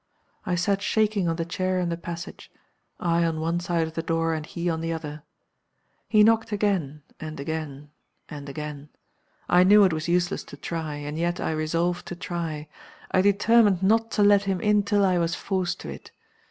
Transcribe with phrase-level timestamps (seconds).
[0.47, 2.51] I sat shaking on the chair in the passage;
[2.99, 5.21] I on one side of the door, and he on the other.
[6.09, 7.91] "He knocked again, and again,
[8.27, 8.89] and again.
[9.47, 12.67] I knew it was useless to try and yet I resolved to try.
[13.11, 16.09] I determined not to let him in till I was forced to it.